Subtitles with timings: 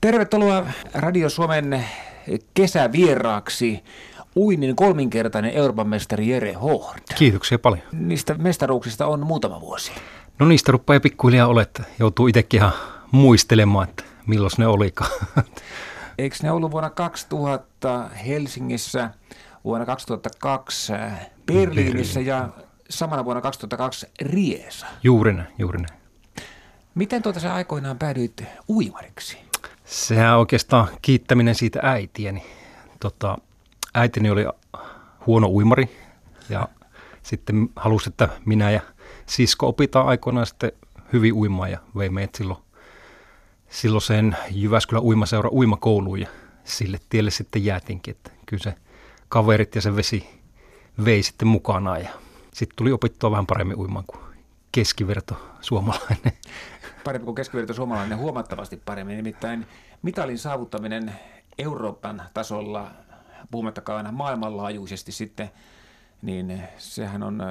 [0.00, 1.84] Tervetuloa Radio Suomen
[2.54, 3.84] kesävieraaksi
[4.36, 6.98] uinnin kolminkertainen Euroopan mestari Jere Hohd.
[7.14, 7.82] Kiitoksia paljon.
[7.92, 9.92] Niistä mestaruuksista on muutama vuosi.
[10.38, 11.82] No niistä rupeaa pikkuhiljaa oletta.
[11.98, 12.72] Joutuu itsekin ihan
[13.10, 15.10] muistelemaan, että milloin ne olikaan.
[16.18, 19.10] Eikö ne ollut vuonna 2000 Helsingissä,
[19.64, 20.92] vuonna 2002
[21.46, 22.48] Berliinissä ja
[22.90, 24.86] samana vuonna 2002 Riesa?
[25.02, 26.00] Juuri näin, juuri näin.
[26.94, 29.47] Miten tuota sä aikoinaan päädyit uimariksi?
[29.88, 32.42] Sehän oikeastaan kiittäminen siitä äitieni.
[33.00, 33.38] Tota,
[33.94, 34.44] äitini oli
[35.26, 35.96] huono uimari
[36.48, 36.68] ja
[37.22, 38.80] sitten halusi, että minä ja
[39.26, 40.72] sisko opitaan aikoinaan sitten
[41.12, 42.60] hyvin uimaan ja vei meidät silloin,
[43.68, 46.28] silloin sen Jyväskylän uimaseura uimakouluun ja
[46.64, 48.74] sille tielle sitten jäätinkin, että kyllä se
[49.28, 50.40] kaverit ja se vesi
[51.04, 52.10] vei sitten mukanaan ja
[52.54, 54.20] sitten tuli opittua vähän paremmin uimaan kuin
[54.72, 56.32] keskiverto suomalainen.
[57.08, 59.16] Parempi kuin keskiverto suomalainen, huomattavasti paremmin.
[59.16, 59.66] Nimittäin
[60.02, 61.12] mitalin saavuttaminen
[61.58, 62.90] Euroopan tasolla,
[63.50, 65.50] puhumattakaan maailmanlaajuisesti sitten,
[66.22, 67.42] niin sehän on,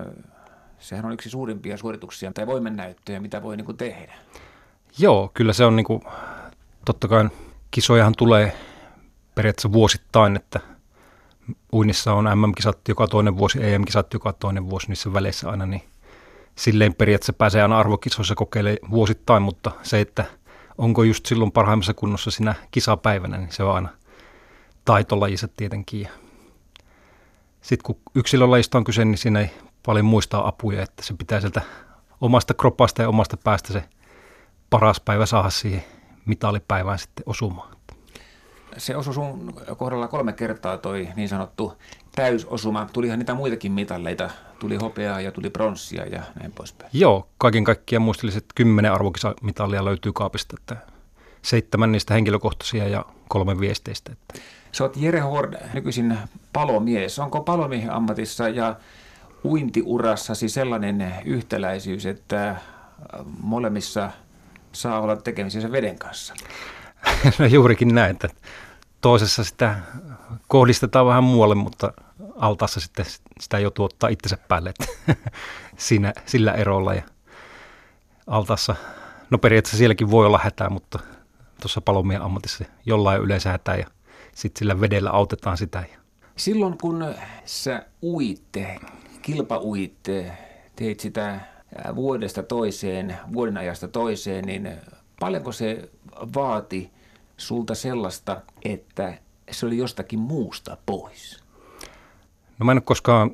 [0.80, 4.14] sehän on yksi suurimpia suorituksia tai voimennäyttöjä, mitä voi niin kuin tehdä.
[4.99, 6.02] Joo, kyllä se on niin kuin,
[6.86, 7.30] totta kai
[7.71, 8.58] kisojahan tulee
[9.36, 10.59] periaatteessa vuosittain, että
[11.73, 15.83] uinnissa on MM-kisat joka toinen vuosi, EM-kisat joka toinen vuosi niissä väleissä aina, niin
[16.58, 20.25] silleen periaatteessa pääsee aina arvokisoissa kokeilemaan vuosittain, mutta se, että
[20.77, 23.89] onko just silloin parhaimmassa kunnossa siinä kisapäivänä, niin se on aina
[24.86, 26.08] taitolajissa tietenkin.
[27.61, 29.49] Sitten kun yksilölajista on kyse, niin siinä ei
[29.86, 31.61] paljon muistaa apuja, että se pitää sieltä
[32.22, 33.83] omasta kropasta ja omasta päästä se
[34.69, 35.83] paras päivä saada siihen
[36.25, 37.77] mitalipäivään sitten osumaan.
[38.78, 41.73] Se osui sun kohdalla kolme kertaa toi niin sanottu
[42.16, 42.88] täysosuma.
[42.94, 44.30] Tulihan niitä muitakin mitalleita.
[44.59, 46.89] Tuli hopeaa ja tuli pronssia ja näin poispäin.
[46.94, 50.55] Joo, kaiken kaikkiaan muistelisin, että kymmenen arvokisamitallia löytyy kaapista.
[50.59, 50.78] Että
[51.42, 54.11] seitsemän niistä henkilökohtaisia ja kolme viesteistä.
[54.11, 54.42] Että.
[54.72, 56.17] Sä oot Jere Hord, nykyisin
[56.53, 57.20] palomies.
[57.20, 58.75] Onko palomiehen ammatissa ja
[59.44, 62.55] uintiurassasi sellainen yhtäläisyys, että
[63.42, 64.11] molemmissa
[64.71, 66.33] saa olla tekemisissä veden kanssa?
[67.39, 68.30] No juurikin näin, että
[69.02, 69.75] toisessa sitä
[70.47, 71.93] kohdistetaan vähän muualle, mutta
[72.35, 73.05] altaassa sitten
[73.39, 74.85] sitä joutuu ottaa itsensä päälle että
[75.77, 76.93] siinä, sillä erolla.
[76.93, 77.03] Ja
[78.27, 78.75] altaassa,
[79.30, 80.99] no periaatteessa sielläkin voi olla hätää, mutta
[81.61, 83.87] tuossa palomien ammatissa jollain yleensä hätää ja
[84.36, 85.83] sitten sillä vedellä autetaan sitä.
[86.36, 87.15] Silloin kun
[87.45, 88.80] sä uitte,
[89.21, 90.31] kilpauitte,
[90.75, 91.39] teit sitä
[91.95, 94.71] vuodesta toiseen, vuoden ajasta toiseen, niin
[95.19, 95.89] paljonko se
[96.36, 96.91] vaati
[97.37, 99.17] sulta sellaista, että
[99.52, 101.43] se oli jostakin muusta pois?
[102.59, 103.31] No mä en ole koskaan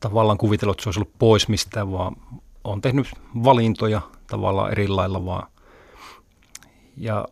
[0.00, 2.16] tavallaan kuvitellut, että se olisi ollut pois mistään, vaan
[2.64, 3.06] olen tehnyt
[3.44, 5.48] valintoja tavallaan eri lailla vaan.
[6.96, 7.28] Ja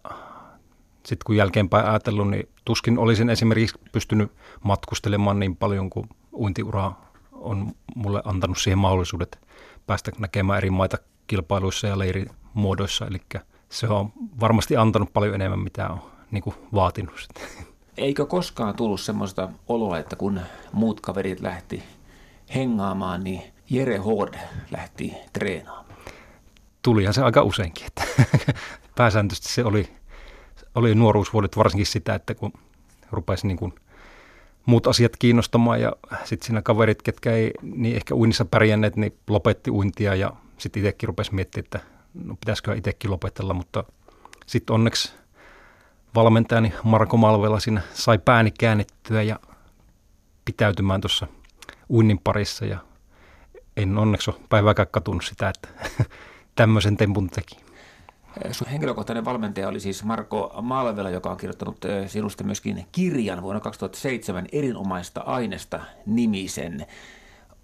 [0.94, 4.32] sitten kun jälkeenpäin ajatellut, niin tuskin olisin esimerkiksi pystynyt
[4.64, 6.92] matkustelemaan niin paljon kuin uintiura
[7.32, 9.38] on mulle antanut siihen mahdollisuudet
[9.86, 13.06] päästä näkemään eri maita kilpailuissa ja leirimuodoissa.
[13.06, 13.20] Eli
[13.68, 17.28] se on varmasti antanut paljon enemmän, mitä on niin kuin vaatinut.
[17.96, 20.40] Eikö koskaan tullut semmoista oloa, että kun
[20.72, 21.82] muut kaverit lähti
[22.54, 24.34] hengaamaan, niin Jere Hord
[24.70, 25.84] lähti treenaamaan?
[26.82, 27.86] Tulihan se aika useinkin.
[27.86, 28.04] Että
[28.96, 29.88] pääsääntöisesti se oli,
[30.74, 32.52] oli nuoruusvuodet varsinkin sitä, että kun
[33.10, 33.74] rupesi niin kuin
[34.66, 35.92] muut asiat kiinnostamaan ja
[36.24, 41.06] sitten siinä kaverit, ketkä ei niin ehkä uinnissa pärjänneet, niin lopetti uintia ja sitten itsekin
[41.06, 41.80] rupesi miettimään, että
[42.24, 43.84] no pitäisikö itsekin lopetella, mutta
[44.46, 45.12] sitten onneksi
[46.14, 49.40] valmentajani Marko Malvela siinä sai pääni käännettyä ja
[50.44, 51.26] pitäytymään tuossa
[51.90, 52.78] uinnin parissa ja
[53.76, 55.68] en onneksi ole päivääkään katunut sitä, että
[56.56, 57.56] tämmöisen tempun teki.
[58.52, 64.46] Sun henkilökohtainen valmentaja oli siis Marko Malvela, joka on kirjoittanut sinusta myöskin kirjan vuonna 2007
[64.52, 66.86] erinomaista aineesta nimisen.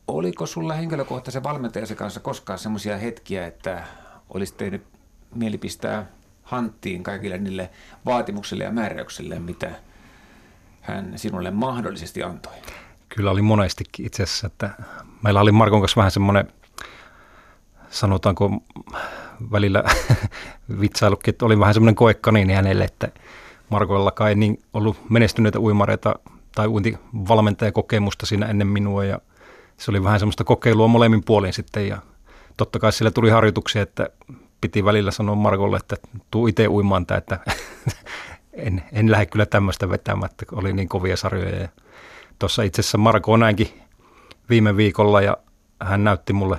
[0.09, 3.85] Oliko sulla henkilökohtaisen valmentajasi kanssa koskaan semmoisia hetkiä, että
[4.31, 4.83] olisi tehnyt
[5.35, 6.07] mieli pistää
[6.43, 7.71] hanttiin kaikille niille
[8.07, 9.71] vaatimuksille ja määräyksille, mitä
[10.81, 12.53] hän sinulle mahdollisesti antoi?
[13.09, 14.71] Kyllä oli monestikin itse asiassa, että
[15.23, 16.49] meillä oli Markon kanssa vähän semmoinen,
[17.91, 18.51] sanotaanko
[19.53, 19.85] välillä
[20.81, 23.09] vitsailukin, että oli vähän semmoinen koekaniini hänelle, että
[23.71, 26.15] Markoilla kai niin ollut menestyneitä uimareita
[26.55, 29.19] tai uintivalmentajakokemusta siinä ennen minua ja
[29.77, 31.99] se oli vähän semmoista kokeilua molemmin puolin sitten ja
[32.57, 34.09] totta kai sillä tuli harjoituksia, että
[34.61, 35.97] piti välillä sanoa Markolle, että
[36.31, 37.39] tuu itse uimaan tämä, että
[38.53, 41.57] en, en lähde kyllä tämmöistä vetämään, että oli niin kovia sarjoja.
[41.57, 41.69] Ja
[42.39, 43.69] tuossa itse asiassa Marko näinkin
[44.51, 45.37] viime viikolla ja
[45.81, 46.59] hän näytti mulle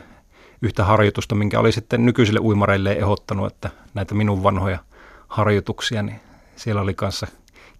[0.62, 4.80] yhtä harjoitusta, minkä oli sitten nykyisille uimareille ehdottanut, että näitä minun vanhoja
[5.28, 6.20] harjoituksia, niin
[6.56, 7.28] siellä oli kanssa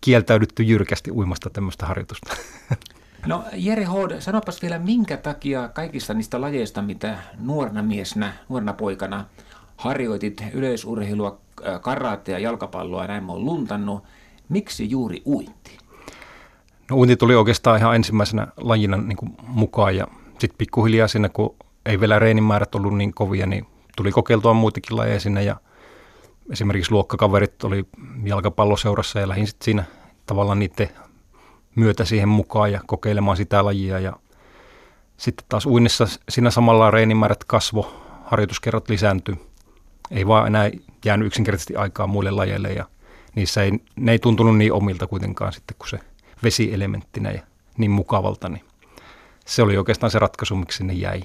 [0.02, 2.36] kieltäydytty jyrkästi uimasta tämmöistä harjoitusta.
[3.26, 9.26] No Jere Hood, sanopas vielä, minkä takia kaikista niistä lajeista, mitä nuorena miesnä, nuorena poikana
[9.78, 11.38] harjoitit yleisurheilua,
[11.82, 14.04] karaatea, jalkapalloa ja näin on luntannut,
[14.50, 15.78] miksi juuri uinti?
[16.90, 21.56] No uinti tuli oikeastaan ihan ensimmäisenä lajina niin kuin mukaan ja sitten pikkuhiljaa sinne, kun
[21.86, 25.56] ei vielä reenimäärät ollut niin kovia, niin tuli kokeiltua muitakin lajeja sinne ja
[26.52, 27.86] esimerkiksi luokkakaverit oli
[28.24, 29.84] jalkapalloseurassa ja lähdin sitten siinä
[30.26, 30.90] tavallaan niiden
[31.76, 34.14] myötä siihen mukaan ja kokeilemaan sitä lajia ja
[35.18, 39.36] sitten taas uinnissa siinä samalla reenimäärät kasvo, harjoituskerrat lisääntyi.
[40.12, 40.72] Ei vaan enää
[41.06, 42.86] jäänyt yksinkertaisesti aikaa muille lajeille ja
[43.36, 46.00] niissä ei, ne ei tuntunut niin omilta kuitenkaan sitten kuin se
[46.44, 47.42] vesielementtinä ja
[47.78, 48.64] niin mukavalta, niin
[49.46, 51.22] se oli oikeastaan se ratkaisu, miksi sinne jäi.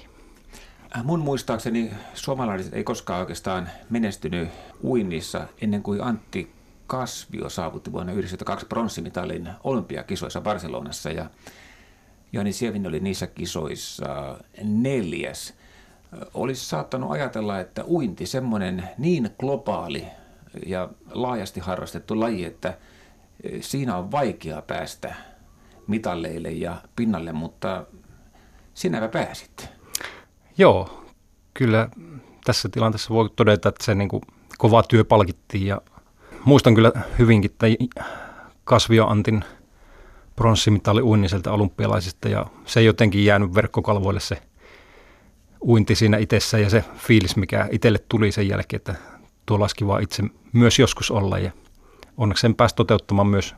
[0.96, 4.49] Äh, mun muistaakseni suomalaiset ei koskaan oikeastaan menestynyt
[4.85, 6.53] uinnissa ennen kuin Antti
[6.90, 11.31] Kasvio saavutti vuonna 1992 pronssimitalin olympiakisoissa Barcelonassa ja
[12.32, 15.54] Jani Sievin oli niissä kisoissa neljäs.
[16.34, 20.06] Olisi saattanut ajatella, että uinti semmoinen niin globaali
[20.66, 22.78] ja laajasti harrastettu laji, että
[23.60, 25.14] siinä on vaikea päästä
[25.86, 27.86] mitalleille ja pinnalle, mutta
[28.75, 29.69] sinäpä pääsit.
[30.58, 31.04] Joo,
[31.54, 31.88] kyllä
[32.44, 34.22] tässä tilanteessa voi todeta, että se niin kuin
[34.58, 35.81] kova työ palkittiin ja
[36.44, 37.66] muistan kyllä hyvinkin että
[38.64, 39.44] Kasvio Antin
[40.37, 44.42] pronssimitali uinniselta olympialaisista ja se jotenkin jäänyt verkkokalvoille se
[45.62, 48.94] uinti siinä itsessä ja se fiilis, mikä itselle tuli sen jälkeen, että
[49.46, 50.22] tuo laski vaan itse
[50.52, 51.50] myös joskus olla ja
[52.16, 53.54] onneksi sen pääsi toteuttamaan myös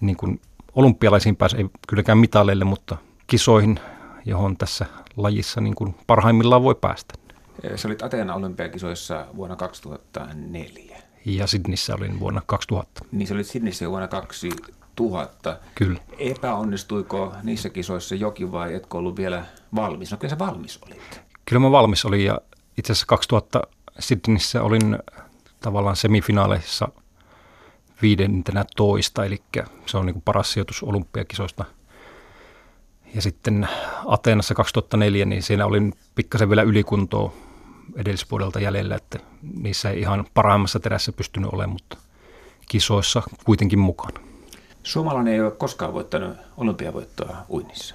[0.00, 0.40] niin kuin
[0.74, 2.96] olympialaisiin pääsi, ei kylläkään mitaleille, mutta
[3.26, 3.80] kisoihin,
[4.24, 7.14] johon tässä lajissa niin kuin parhaimmillaan voi päästä.
[7.76, 10.93] Se olit Ateena olympiakisoissa vuonna 2004.
[11.24, 13.04] Ja Sydnissä olin vuonna 2000.
[13.12, 15.58] Niin se olit Sydnissä vuonna 2000.
[15.74, 16.00] Kyllä.
[16.18, 19.44] Epäonnistuiko niissä kisoissa jokin vai etkö ollut vielä
[19.74, 20.10] valmis?
[20.10, 21.20] No kyllä sä valmis olit.
[21.44, 22.38] Kyllä mä valmis olin ja
[22.78, 23.62] itse asiassa 2000
[23.98, 24.98] Sydnissä olin
[25.60, 26.88] tavallaan semifinaaleissa
[28.02, 29.42] viidentenä toista, eli
[29.86, 31.64] se on niin kuin paras sijoitus olympiakisoista.
[33.14, 33.68] Ja sitten
[34.06, 37.32] Ateenassa 2004, niin siinä olin pikkasen vielä ylikuntoa
[37.96, 39.18] edellisvuodelta jäljellä, että
[39.60, 41.96] niissä ei ihan parhaimmassa terässä pystynyt olemaan, mutta
[42.68, 44.20] kisoissa kuitenkin mukana.
[44.82, 47.94] Suomalainen ei ole koskaan voittanut olympiavoittoa uinnissa.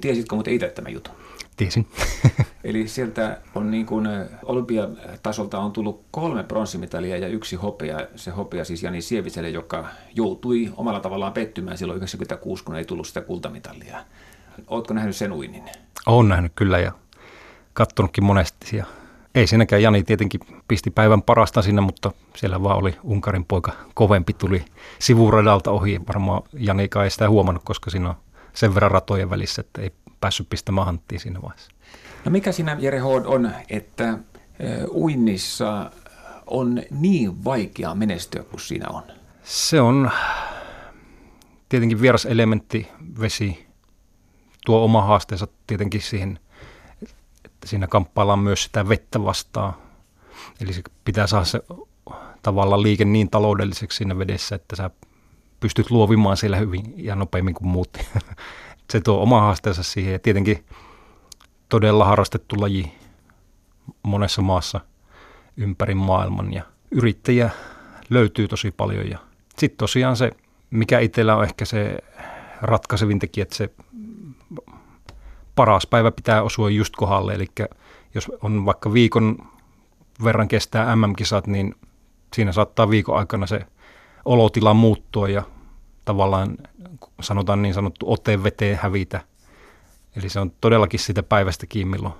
[0.00, 1.14] Tiesitkö muuten itse tämän jutun?
[1.56, 1.86] Tiesin.
[2.64, 4.08] Eli sieltä on niin kuin
[4.42, 8.00] olympiatasolta on tullut kolme pronssimitalia ja yksi hopea.
[8.16, 13.06] Se hopea siis Jani Sieviselle, joka joutui omalla tavallaan pettymään silloin 96, kun ei tullut
[13.06, 14.04] sitä kultamitalia.
[14.66, 15.64] Oletko nähnyt sen uinnin?
[16.06, 16.92] Olen nähnyt kyllä ja
[17.72, 18.76] kattonutkin monesti.
[18.76, 18.84] Ja
[19.34, 24.32] ei siinäkään Jani tietenkin pisti päivän parasta sinne, mutta siellä vaan oli Unkarin poika kovempi,
[24.32, 24.64] tuli
[24.98, 26.00] sivuradalta ohi.
[26.08, 28.14] Varmaan Jani ei sitä huomannut, koska siinä on
[28.52, 31.70] sen verran ratojen välissä, että ei päässyt pistämään hanttiin siinä vaiheessa.
[32.24, 34.18] No mikä siinä Jere Hood on, että
[34.90, 35.90] uinnissa
[36.46, 39.02] on niin vaikea menestyä kuin siinä on?
[39.42, 40.10] Se on
[41.68, 42.88] tietenkin vieras elementti,
[43.20, 43.66] vesi,
[44.66, 46.38] tuo oma haasteensa tietenkin siihen,
[47.58, 49.74] että siinä kamppaillaan myös sitä vettä vastaan.
[50.60, 51.60] Eli se pitää saada se
[52.42, 54.90] tavallaan liike niin taloudelliseksi siinä vedessä, että sä
[55.60, 57.98] pystyt luovimaan siellä hyvin ja nopeammin kuin muut.
[58.92, 60.64] se tuo oma haasteensa siihen ja tietenkin
[61.68, 62.92] todella harrastettu laji
[64.02, 64.80] monessa maassa
[65.56, 67.50] ympäri maailman ja yrittäjiä
[68.10, 69.18] löytyy tosi paljon
[69.58, 70.30] sitten tosiaan se,
[70.70, 71.98] mikä itsellä on ehkä se
[72.62, 73.70] ratkaisevin tekijä, että se
[75.58, 77.46] paras päivä pitää osua just kohdalle, eli
[78.14, 79.38] jos on vaikka viikon
[80.24, 81.74] verran kestää MM-kisat, niin
[82.34, 83.60] siinä saattaa viikon aikana se
[84.24, 85.42] olotila muuttua ja
[86.04, 86.56] tavallaan
[87.20, 89.20] sanotaan niin sanottu ote veteen hävitä.
[90.16, 92.14] Eli se on todellakin sitä päivästä kiinni, milloin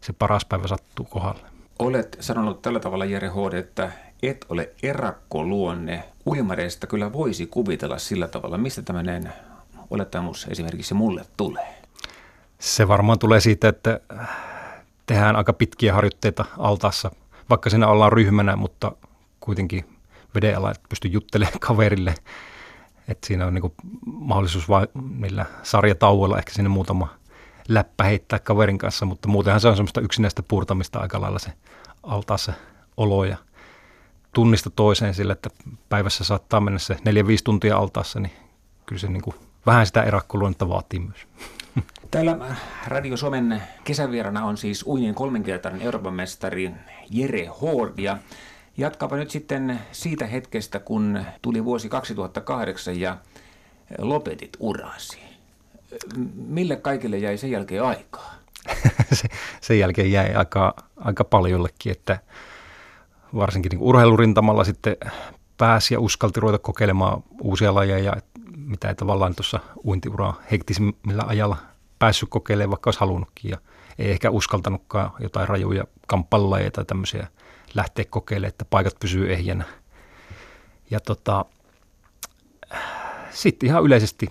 [0.00, 1.46] se paras päivä sattuu kohdalle.
[1.78, 6.04] Olet sanonut tällä tavalla, Jere Hoode, että et ole erakkoluonne.
[6.26, 8.58] Uimareista kyllä voisi kuvitella sillä tavalla.
[8.58, 9.32] Mistä tämmöinen
[9.90, 11.81] olettamus esimerkiksi mulle tulee?
[12.62, 14.00] Se varmaan tulee siitä, että
[15.06, 17.10] tehdään aika pitkiä harjoitteita altaassa,
[17.50, 18.92] vaikka siinä ollaan ryhmänä, mutta
[19.40, 19.84] kuitenkin
[20.34, 22.14] veden alla, että pystyy juttelemaan kaverille
[23.08, 23.72] että siinä on niin
[24.04, 27.08] mahdollisuus vain millä sarjatauolla ehkä sinne muutama
[27.68, 31.52] läppä heittää kaverin kanssa, mutta muutenhan se on semmoista yksinäistä purtamista aika lailla se
[32.02, 32.52] altaassa
[32.96, 33.36] olo ja
[34.34, 35.50] tunnista toiseen sillä, että
[35.88, 38.32] päivässä saattaa mennä se neljä 5 tuntia altaassa, niin
[38.86, 41.26] kyllä se niin kuin vähän sitä erakkoluonnetta vaatii myös.
[42.12, 46.70] Täällä Radio Suomen kesävierana on siis uinien kolmenkertainen Euroopan mestari
[47.10, 48.18] Jere Hoord ja
[48.76, 53.16] Jatkapa nyt sitten siitä hetkestä, kun tuli vuosi 2008 ja
[53.98, 55.18] lopetit urasi.
[56.34, 58.34] Mille kaikille jäi sen jälkeen aikaa?
[59.12, 59.28] se,
[59.60, 62.18] sen jälkeen jäi aika, aika paljollekin, että
[63.34, 64.96] varsinkin niin urheilurintamalla sitten
[65.58, 68.16] pääsi ja uskalti ruveta kokeilemaan uusia lajeja,
[68.56, 71.71] mitä ei tavallaan tuossa uintiuraa hektisimmillä ajalla
[72.02, 73.50] päässyt kokeilemaan, vaikka olisi halunnutkin.
[73.50, 73.58] Ja
[73.98, 77.26] ei ehkä uskaltanutkaan jotain rajuja kamppailajeja tai tämmöisiä
[77.74, 79.64] lähteä kokeilemaan, että paikat pysyy ehjänä.
[80.90, 81.44] Ja tota,
[83.30, 84.28] sitten ihan yleisesti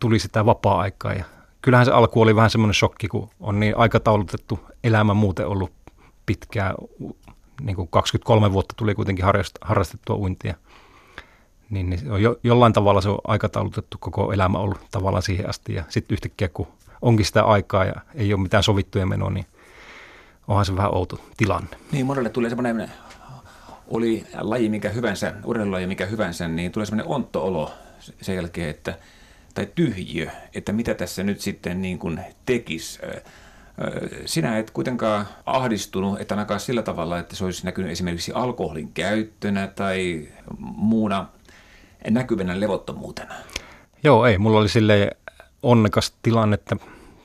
[0.00, 1.24] tuli sitä vapaa-aikaa ja
[1.62, 5.72] kyllähän se alku oli vähän semmoinen shokki, kun on niin aikataulutettu elämä muuten ollut
[6.26, 6.74] pitkään.
[7.60, 9.24] Niin kuin 23 vuotta tuli kuitenkin
[9.60, 10.54] harrastettua uintia.
[11.70, 15.74] Niin, niin jo, jollain tavalla se on aikataulutettu koko elämä ollut tavallaan siihen asti.
[15.74, 16.66] Ja sitten yhtäkkiä, kun
[17.02, 19.46] onkin sitä aikaa ja ei ole mitään sovittuja menoa, niin
[20.48, 21.76] onhan se vähän outo tilanne.
[21.92, 22.92] Niin, monelle tulee semmoinen,
[23.88, 27.72] oli laji mikä hyvänsä, urheilulaji mikä hyvänsä, niin tulee semmoinen ontto-olo
[28.20, 28.98] sen jälkeen, että,
[29.54, 32.98] tai tyhjiö, että mitä tässä nyt sitten niin kuin tekisi.
[34.26, 39.66] Sinä et kuitenkaan ahdistunut, että ainakaan sillä tavalla, että se olisi näkynyt esimerkiksi alkoholin käyttönä
[39.66, 40.28] tai
[40.58, 41.26] muuna
[42.10, 43.34] näkyvänä levottomuutena.
[44.04, 44.38] Joo, ei.
[44.38, 45.16] Mulla oli sille
[45.62, 46.76] onnekas tilanne, että,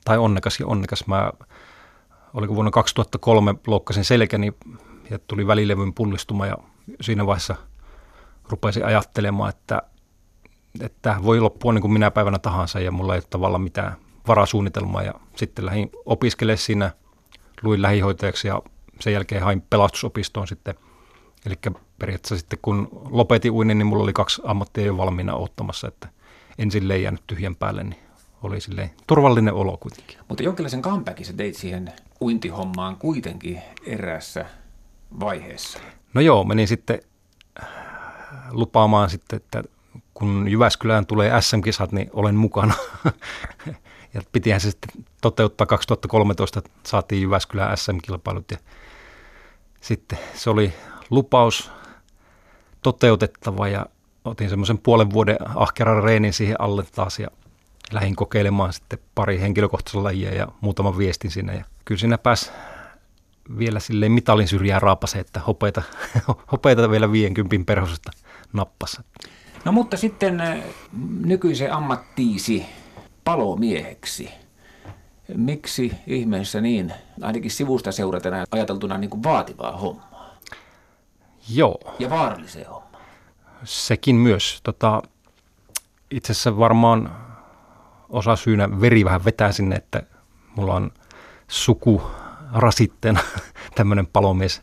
[0.05, 1.07] tai onnekas ja onnekas.
[1.07, 1.31] Mä,
[2.33, 4.53] oliko vuonna 2003 loukkasin selkäni
[5.09, 6.57] ja tuli välilevyn pullistuma ja
[7.01, 7.55] siinä vaiheessa
[8.49, 9.81] rupesin ajattelemaan, että,
[10.81, 13.95] että voi loppua niin kuin minä päivänä tahansa ja mulla ei ole tavallaan mitään
[14.27, 16.91] varasuunnitelmaa ja sitten lähdin opiskelemaan siinä,
[17.61, 18.61] luin lähihoitajaksi ja
[18.99, 20.75] sen jälkeen hain pelastusopistoon sitten.
[21.45, 21.55] Eli
[21.99, 26.07] periaatteessa sitten kun lopetin uinin, niin mulla oli kaksi ammattia jo valmiina ottamassa, että
[26.57, 28.02] en silleen tyhjän päälle, niin
[28.43, 30.17] oli silleen turvallinen olo kuitenkin.
[30.29, 34.45] Mutta jonkinlaisen comebackin sä teit siihen uintihommaan kuitenkin erässä
[35.19, 35.79] vaiheessa.
[36.13, 36.99] No joo, menin sitten
[37.63, 37.67] äh,
[38.51, 39.63] lupaamaan sitten, että
[40.13, 42.73] kun Jyväskylään tulee SM-kisat, niin olen mukana.
[44.13, 48.57] ja pitihän se sitten toteuttaa 2013, saatiin Jyväskylään SM-kilpailut ja
[49.81, 50.73] sitten se oli
[51.09, 51.71] lupaus
[52.81, 53.85] toteutettava ja
[54.25, 57.27] otin semmoisen puolen vuoden ahkeran reenin siihen alle taas ja
[57.93, 61.55] lähdin kokeilemaan sitten pari henkilökohtaisella lajia ja muutaman viestin sinne.
[61.55, 62.51] Ja kyllä siinä pääsi
[63.57, 65.81] vielä silleen mitalin syrjään raapase, että hopeita,
[66.51, 68.11] hopeita vielä 50 perhosesta
[68.53, 69.03] nappassa.
[69.65, 70.57] No mutta sitten äh,
[71.25, 72.65] nykyisen ammattiisi
[73.23, 74.29] palomieheksi.
[75.35, 80.37] Miksi ihmeessä niin, ainakin sivusta seuratena ajateltuna niin kuin vaativaa hommaa?
[81.49, 81.77] Joo.
[81.99, 83.01] Ja vaaralliseen hommaa.
[83.63, 84.59] Sekin myös.
[84.63, 85.01] Tota,
[86.11, 87.22] itse asiassa varmaan
[88.13, 90.03] osa syynä veri vähän vetää sinne, että
[90.55, 90.91] mulla on
[91.47, 92.01] suku
[92.53, 93.19] rasitteena
[93.75, 94.61] tämmöinen palomies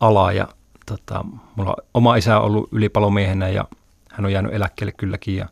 [0.00, 0.48] ala ja
[0.86, 1.24] tota,
[1.56, 3.64] mulla on oma isä on ollut ylipalomiehenä ja
[4.10, 5.48] hän on jäänyt eläkkeelle kylläkin ja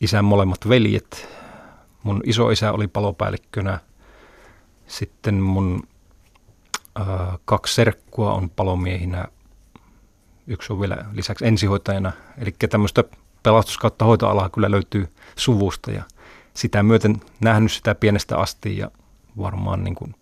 [0.00, 1.28] isän molemmat veljet.
[2.02, 3.78] Mun iso isä oli palopäällikkönä.
[4.86, 5.82] Sitten mun
[7.00, 7.06] äh,
[7.44, 9.24] kaksi serkkua on palomiehinä.
[10.46, 12.12] Yksi on vielä lisäksi ensihoitajana.
[12.38, 13.04] Eli tämmöistä
[13.42, 16.02] pelastus- kautta hoitoalaa kyllä löytyy suvusta ja
[16.54, 18.90] sitä myöten nähnyt sitä pienestä asti ja
[19.38, 20.14] varmaan niin kuin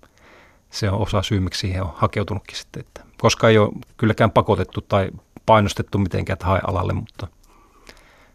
[0.70, 2.80] se on osa syy, miksi siihen on hakeutunutkin sitten.
[2.80, 5.10] Että koska ei ole kylläkään pakotettu tai
[5.46, 7.26] painostettu mitenkään, että hae alalle, mutta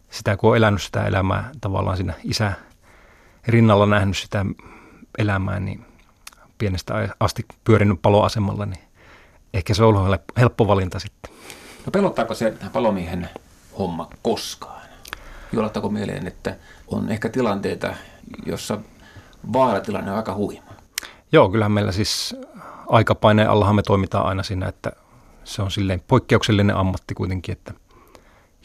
[0.10, 2.54] sitä kun on elänyt sitä elämää tavallaan siinä isä
[3.48, 4.46] rinnalla nähnyt sitä
[5.18, 5.86] elämää, niin
[6.58, 8.84] pienestä asti pyörinyt paloasemalla, niin
[9.54, 11.32] ehkä se on ollut helppo valinta sitten.
[11.86, 13.30] No pelottaako se palomiehen
[13.80, 14.76] homma koskaan?
[15.54, 16.56] Juolattako mieleen, että
[16.88, 17.94] on ehkä tilanteita,
[18.46, 18.80] jossa
[19.54, 20.68] vaaratilanne on aika huima?
[21.32, 22.36] Joo, kyllähän meillä siis
[22.88, 24.92] aikapaineen allahan me toimitaan aina siinä, että
[25.44, 27.74] se on silleen poikkeuksellinen ammatti kuitenkin, että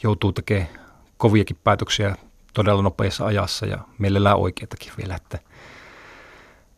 [0.03, 0.69] joutuu tekemään
[1.17, 2.15] koviakin päätöksiä
[2.53, 5.39] todella nopeassa ajassa ja mielellään oikeitakin vielä, että,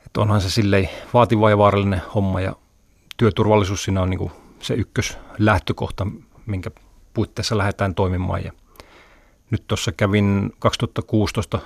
[0.05, 2.55] että onhan se silleen vaativa ja vaarallinen homma ja
[3.17, 6.07] työturvallisuus siinä on niin se ykkös lähtökohta,
[6.45, 6.71] minkä
[7.13, 8.51] puitteissa lähdetään toimimaan ja
[9.51, 11.59] nyt tuossa kävin 2016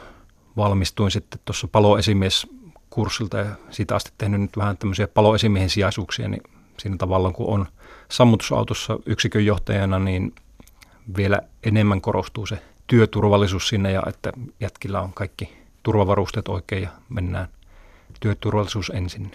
[0.58, 6.44] valmistuin sitten tuossa paloesimies-kurssilta ja siitä asti tehnyt nyt vähän tämmöisiä paloesimiehen sijaisuuksia, niin
[6.78, 7.66] siinä tavallaan kun on
[8.10, 10.36] sammutusautossa yksikön johtajana, niin
[11.18, 17.48] vielä enemmän korostuu se työturvallisuus sinne ja että jätkillä on kaikki turvavarusteet oikein ja mennään
[18.20, 19.32] työturvallisuus ensin.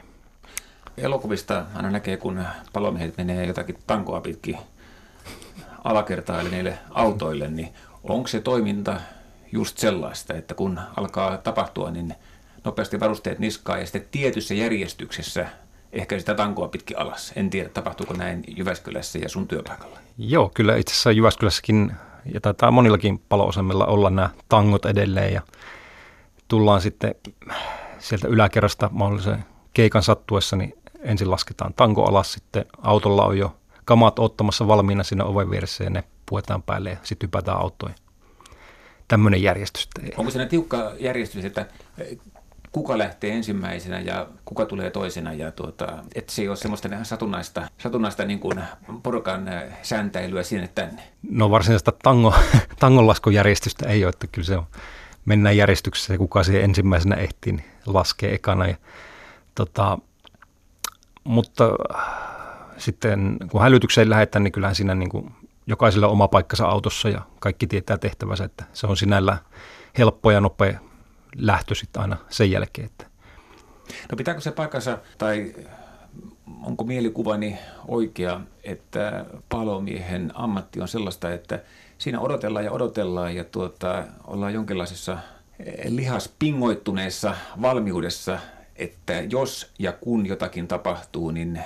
[0.96, 4.58] Elokuvista aina näkee, kun palomiehet menee jotakin tankoa pitkin
[5.84, 7.68] alakertaille niille autoille, niin
[8.04, 9.00] onko se toiminta
[9.52, 12.14] just sellaista, että kun alkaa tapahtua, niin
[12.64, 15.46] nopeasti varusteet niskaa ja sitten tietyssä järjestyksessä
[15.92, 17.32] ehkä sitä tankoa pitkin alas.
[17.36, 19.98] En tiedä, tapahtuuko näin Jyväskylässä ja sun työpaikalla.
[20.18, 21.92] Joo, kyllä itse asiassa Jyväskylässäkin
[22.34, 23.50] ja taitaa monillakin palo
[23.86, 25.42] olla nämä tangot edelleen ja
[26.48, 27.14] tullaan sitten
[27.98, 29.44] sieltä yläkerrasta mahdollisen
[29.74, 35.24] keikan sattuessa, niin ensin lasketaan tanko alas, sitten autolla on jo kamat ottamassa valmiina siinä
[35.24, 37.96] oven vieressä ja ne puetaan päälle ja sitten hypätään autoihin.
[39.08, 39.88] Tämmöinen järjestys.
[40.16, 41.66] Onko siinä tiukka järjestys, että
[42.72, 47.68] kuka lähtee ensimmäisenä ja kuka tulee toisena ja tuota, että se ei ole semmoista satunnaista,
[47.78, 48.60] satunnaista niin kuin
[49.02, 49.50] porukan
[49.82, 51.02] sääntäilyä sinne tänne?
[51.30, 52.34] No varsinaista tango,
[52.80, 54.66] tangonlaskujärjestystä ei ole, että kyllä se on,
[55.24, 58.66] mennään järjestyksessä ja kuka siihen ensimmäisenä ehtii, niin laskee ekana.
[58.66, 58.76] Ja,
[59.54, 59.98] tota,
[61.24, 61.64] mutta
[62.78, 65.34] sitten kun hälytykseen lähdetään, niin kyllähän siinä niin kuin
[65.66, 69.38] jokaisella oma paikkansa autossa ja kaikki tietää tehtävänsä, että se on sinällä
[69.98, 70.80] helppo ja nopea
[71.36, 72.86] lähtö sitten aina sen jälkeen.
[72.86, 73.06] Että.
[74.10, 75.54] No pitääkö se paikkansa, tai
[76.62, 81.62] onko mielikuvani oikea, että palomiehen ammatti on sellaista, että
[81.98, 85.18] siinä odotellaan ja odotellaan ja tuota, ollaan jonkinlaisessa
[85.88, 88.38] lihaspingoittuneessa valmiudessa,
[88.76, 91.60] että jos ja kun jotakin tapahtuu, niin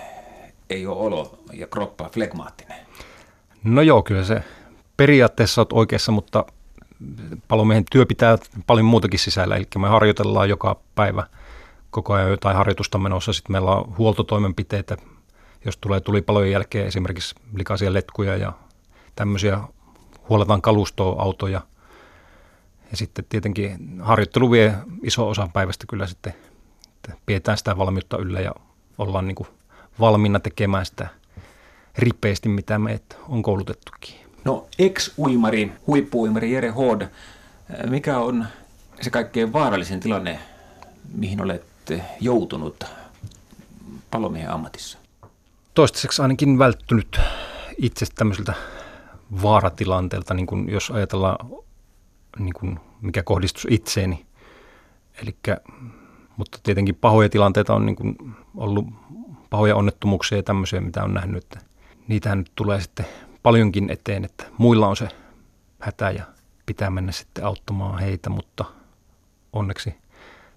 [0.70, 2.76] ei ole olo ja kroppa flegmaattinen.
[3.64, 4.42] No joo, kyllä se
[4.96, 6.44] periaatteessa olet oikeassa, mutta
[7.48, 11.26] palomiehen työ pitää paljon muutakin sisällä, eli me harjoitellaan joka päivä
[11.90, 13.32] koko ajan jotain harjoitusta menossa.
[13.32, 14.96] Sitten meillä on huoltotoimenpiteitä,
[15.64, 18.52] jos tulee tulipalojen jälkeen esimerkiksi likaisia letkuja ja
[19.14, 19.60] tämmöisiä,
[20.28, 21.60] huoletaan kalustoa, autoja.
[22.90, 26.34] Ja sitten tietenkin harjoittelu vie iso osa päivästä kyllä sitten,
[26.96, 28.52] että pidetään sitä valmiutta yllä ja
[28.98, 29.48] ollaan niin kuin
[30.00, 31.08] valmiina tekemään sitä
[31.98, 34.14] ripeästi, mitä me on koulutettukin.
[34.44, 37.02] No ex-uimari, huippuuimari Jere Hood,
[37.90, 38.46] mikä on
[39.00, 40.38] se kaikkein vaarallisin tilanne,
[41.14, 41.64] mihin olet
[42.20, 42.84] joutunut
[44.10, 44.98] palomiehen ammatissa?
[45.74, 47.20] Toistaiseksi ainakin välttynyt
[47.78, 48.54] itse tämmöiseltä
[49.42, 51.48] vaaratilanteelta, niin kuin jos ajatellaan,
[52.38, 54.26] niin kuin mikä kohdistus itseeni.
[55.22, 55.60] Elikkä,
[56.36, 58.16] mutta tietenkin pahoja tilanteita on niin kuin
[58.56, 58.86] ollut
[59.50, 61.44] pahoja onnettomuuksia ja tämmöisiä, mitä on nähnyt.
[61.44, 61.67] Että
[62.08, 63.06] niitähän nyt tulee sitten
[63.42, 65.08] paljonkin eteen, että muilla on se
[65.80, 66.24] hätä ja
[66.66, 68.64] pitää mennä sitten auttamaan heitä, mutta
[69.52, 69.94] onneksi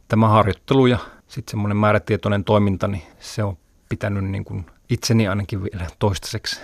[0.07, 3.57] tämä harjoittelu ja sitten semmoinen määrätietoinen toiminta, niin se on
[3.89, 6.59] pitänyt niin kuin itseni ainakin vielä toistaiseksi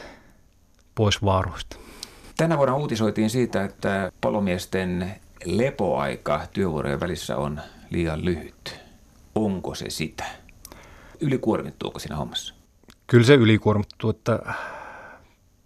[0.96, 1.78] pois vaaroista.
[2.38, 8.80] Tänä vuonna uutisoitiin siitä, että palomiesten lepoaika työvuorojen välissä on liian lyhyt.
[9.36, 10.26] Onko se sitä?
[11.20, 12.54] Ylikuormittuuko siinä hommassa?
[13.08, 14.40] Kyllä se ylikuormittuu, että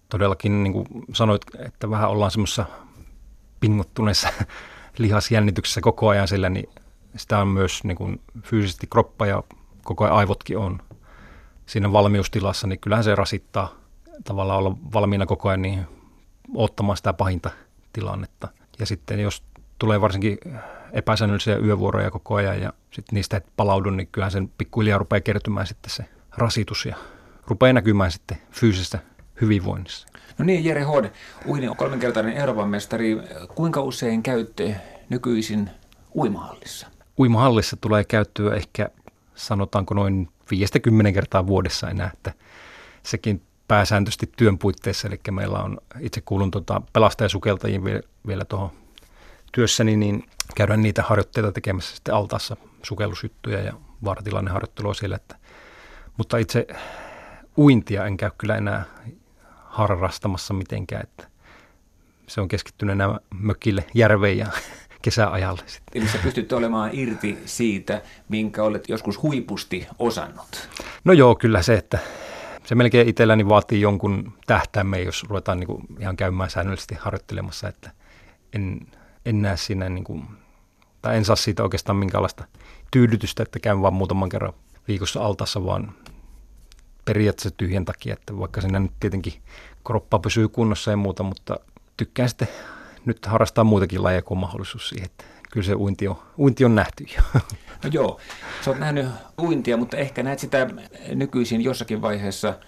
[0.09, 2.65] todellakin niin kuin sanoit, että vähän ollaan semmoisessa
[3.59, 4.29] pingottuneessa
[4.97, 6.69] lihasjännityksessä koko ajan sillä, niin
[7.15, 9.43] sitä on myös niin kuin fyysisesti kroppa ja
[9.83, 10.81] koko ajan aivotkin on
[11.65, 13.75] siinä valmiustilassa, niin kyllähän se rasittaa
[14.23, 15.85] tavallaan olla valmiina koko ajan niin
[16.55, 17.49] ottamaan sitä pahinta
[17.93, 18.47] tilannetta.
[18.79, 19.43] Ja sitten jos
[19.79, 20.37] tulee varsinkin
[20.91, 25.67] epäsäännöllisiä yövuoroja koko ajan ja sitten niistä et palaudu, niin kyllähän sen pikkuhiljaa rupeaa kertymään
[25.67, 26.05] sitten se
[26.37, 26.95] rasitus ja
[27.51, 28.99] rupeaa näkymään sitten fyysistä
[29.41, 30.07] hyvinvoinnissa.
[30.37, 31.05] No niin, Jere Hod,
[31.47, 33.17] uini on kolmenkertainen Euroopan mestari.
[33.55, 34.75] Kuinka usein käytte
[35.09, 35.69] nykyisin
[36.15, 36.87] uimahallissa?
[37.19, 38.89] Uimahallissa tulee käyttöä ehkä
[39.35, 42.33] sanotaanko noin 50 kertaa vuodessa enää, että
[43.03, 48.71] sekin pääsääntöisesti työn puitteissa, eli meillä on, itse kuulun tuota pelastajasukeltajiin vielä, vielä tuohon
[49.51, 50.23] työssäni, niin
[50.55, 55.35] käydään niitä harjoitteita tekemässä sitten altaassa sukellusjuttuja ja vaaratilanneharjoittelua siellä, että,
[56.17, 56.67] mutta itse
[57.57, 58.85] uintia en käy kyllä enää
[59.65, 61.27] harrastamassa mitenkään, että
[62.27, 64.47] se on keskittynyt nämä mökille, järveen ja
[65.01, 65.61] kesäajalle.
[65.93, 70.69] Eli sä pystyt olemaan irti siitä, minkä olet joskus huipusti osannut.
[71.03, 71.99] No joo, kyllä se, että
[72.65, 77.91] se melkein itselläni vaatii jonkun tähtäimme, jos ruvetaan niin kuin ihan käymään säännöllisesti harjoittelemassa, että
[78.53, 78.87] en,
[79.25, 80.27] en näe siinä, niin kuin,
[81.01, 82.43] tai en saa siitä oikeastaan minkäänlaista
[82.91, 84.53] tyydytystä, että käyn vaan muutaman kerran
[84.87, 85.93] viikossa altassa, vaan
[87.05, 89.33] periaatteessa tyhjän takia, että vaikka siinä nyt tietenkin
[89.85, 91.59] kroppa pysyy kunnossa ja muuta, mutta
[91.97, 92.47] tykkään sitten
[93.05, 97.05] nyt harrastaa muitakin lajeja, kuin mahdollisuus siihen, että kyllä se uinti on, uinti on nähty
[97.17, 97.41] jo.
[97.83, 98.19] No joo,
[98.65, 99.07] sä oot nähnyt
[99.41, 100.67] uintia, mutta ehkä näet sitä
[101.15, 102.59] nykyisin jossakin vaiheessa,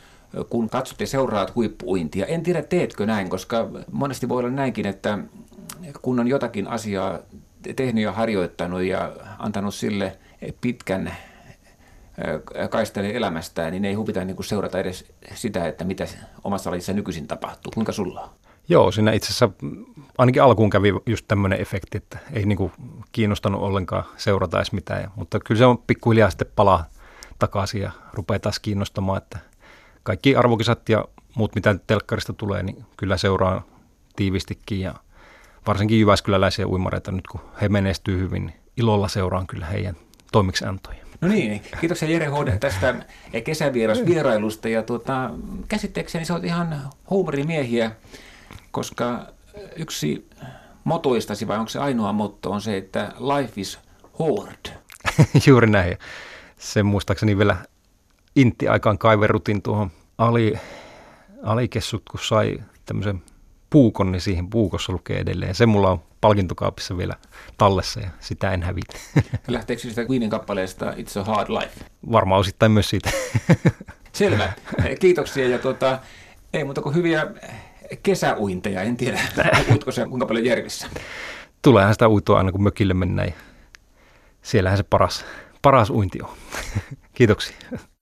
[0.50, 2.26] kun katsot ja seuraat huippuuintia.
[2.26, 5.20] En tiedä, teetkö näin, koska monesti voi olla näinkin, että
[6.02, 7.20] kun on jotakin asiaa
[7.76, 10.18] tehnyt ja harjoittanut ja antanut sille
[10.62, 11.14] pitkän
[12.70, 16.08] kaistelee elämästään, niin ei hupita niin kuin seurata edes sitä, että mitä
[16.44, 17.72] omassa lajissa nykyisin tapahtuu.
[17.74, 18.30] Kuinka sulla on?
[18.70, 19.50] Joo, siinä itse asiassa
[20.18, 22.72] ainakin alkuun kävi just tämmöinen efekti, että ei niin kuin
[23.12, 25.12] kiinnostanut ollenkaan seurata edes mitään.
[25.16, 26.86] Mutta kyllä se on pikkuhiljaa sitten palaa
[27.40, 29.40] takaisin ja rupeaa taas kiinnostamaan, että
[30.04, 33.64] kaikki arvokisat ja muut, mitä telkkarista tulee, niin kyllä seuraa
[34.16, 34.94] tiivistikin ja
[35.68, 39.96] varsinkin Jyväskyläläisiä uimareita nyt, kun he menestyy hyvin, niin ilolla seuraan kyllä heidän
[40.32, 41.03] toimiksiantoja.
[41.24, 42.96] No niin, kiitoksia Jere Hode tästä
[43.44, 45.30] kesävierasvierailusta ja tuota,
[45.68, 47.92] käsitteekseni sä oot ihan huumorimiehiä,
[48.72, 49.28] koska
[49.76, 50.30] yksi
[50.84, 53.80] motoistasi vai onko se ainoa motto on se, että life is
[54.20, 54.76] hard.
[55.48, 55.98] Juuri näin.
[56.60, 57.58] Sen muistaakseni vielä
[58.36, 60.54] intti aikaan kaiverutin tuohon ali,
[61.44, 63.22] alikessut, kun sai tämmöisen
[63.74, 65.56] puukon, niin siihen puukossa lukee edelleen.
[65.56, 67.16] Se mulla on palkintokaapissa vielä
[67.58, 68.98] tallessa ja sitä en hävitä.
[69.48, 71.86] Lähteekö sitä Queenin kappaleesta It's a Hard Life?
[72.12, 73.10] Varmaan osittain myös siitä.
[74.14, 74.54] Selvä.
[75.00, 76.00] Kiitoksia ja tuota,
[76.54, 77.28] ei muuta kuin hyviä
[78.04, 78.82] kesäuinteja.
[78.82, 79.20] En tiedä,
[79.72, 80.88] uitko se kuinka paljon järvissä.
[81.62, 83.34] Tuleehan sitä uitua aina kun mökille mennään.
[84.42, 85.26] Siellähän se paras,
[85.62, 86.30] paras uinti on.
[87.14, 87.56] Kiitoksia.